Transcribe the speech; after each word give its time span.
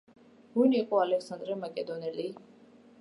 ვინ 0.53 0.71
იყო 0.77 1.01
ალექსანდრე 1.03 1.59
მაკედონელი? 1.65 2.27